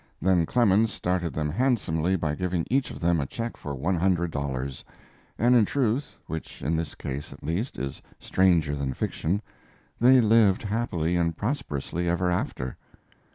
Then 0.19 0.47
Clemens 0.47 0.91
started 0.91 1.31
them 1.31 1.51
handsomely 1.51 2.15
by 2.15 2.33
giving 2.33 2.65
each 2.71 2.89
of 2.89 2.99
them 2.99 3.19
a 3.19 3.27
check 3.27 3.55
for 3.55 3.75
one 3.75 3.93
hundred 3.93 4.31
dollars; 4.31 4.83
and 5.37 5.55
in 5.55 5.63
truth 5.63 6.17
(which 6.25 6.63
in 6.63 6.75
this 6.75 6.95
case, 6.95 7.31
at 7.31 7.43
least, 7.43 7.77
is 7.77 8.01
stranger 8.19 8.73
than 8.73 8.95
fiction) 8.95 9.43
they 9.99 10.19
lived 10.19 10.63
happily 10.63 11.17
and 11.17 11.37
prosperously 11.37 12.09
ever 12.09 12.31
after. 12.31 12.77